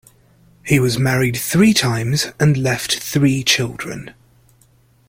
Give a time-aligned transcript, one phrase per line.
[0.65, 4.15] He was married three times, and left three children.